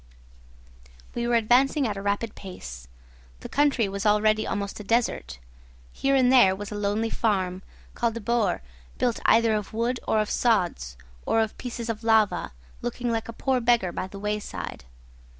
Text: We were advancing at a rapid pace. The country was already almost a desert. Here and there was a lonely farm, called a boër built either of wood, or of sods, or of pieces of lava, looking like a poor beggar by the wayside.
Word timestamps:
We 1.13 1.27
were 1.27 1.35
advancing 1.35 1.85
at 1.87 1.95
a 1.95 2.01
rapid 2.01 2.33
pace. 2.33 2.87
The 3.41 3.47
country 3.49 3.87
was 3.87 4.03
already 4.03 4.47
almost 4.47 4.79
a 4.79 4.83
desert. 4.83 5.37
Here 5.91 6.15
and 6.15 6.31
there 6.33 6.55
was 6.55 6.71
a 6.71 6.75
lonely 6.75 7.11
farm, 7.11 7.61
called 7.93 8.17
a 8.17 8.19
boër 8.19 8.61
built 8.97 9.19
either 9.25 9.53
of 9.53 9.73
wood, 9.73 9.99
or 10.07 10.19
of 10.19 10.31
sods, 10.31 10.97
or 11.23 11.39
of 11.39 11.55
pieces 11.59 11.87
of 11.87 12.03
lava, 12.03 12.51
looking 12.81 13.11
like 13.11 13.29
a 13.29 13.33
poor 13.33 13.61
beggar 13.61 13.91
by 13.91 14.07
the 14.07 14.17
wayside. 14.17 14.85